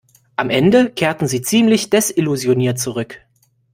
[0.35, 3.19] Am Ende kehrten sie ziemlich desillusioniert zurück.